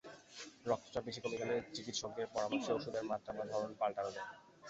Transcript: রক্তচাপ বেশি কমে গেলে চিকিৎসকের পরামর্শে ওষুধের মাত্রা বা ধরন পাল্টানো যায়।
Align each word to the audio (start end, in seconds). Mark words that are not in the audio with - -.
রক্তচাপ 0.65 1.03
বেশি 1.07 1.19
কমে 1.23 1.39
গেলে 1.41 1.55
চিকিৎসকের 1.75 2.27
পরামর্শে 2.33 2.71
ওষুধের 2.73 3.05
মাত্রা 3.11 3.31
বা 3.37 3.43
ধরন 3.51 3.71
পাল্টানো 3.79 4.11
যায়। 4.15 4.27